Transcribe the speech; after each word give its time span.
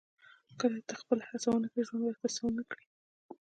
•که 0.59 0.65
ته 0.87 0.93
خپله 1.01 1.23
هڅه 1.29 1.47
ونه 1.49 1.67
کړې، 1.71 1.81
ژوند 1.87 2.03
به 2.05 2.09
درته 2.15 2.27
څه 2.35 2.41
ونه 2.45 2.63
کړي. 2.71 2.85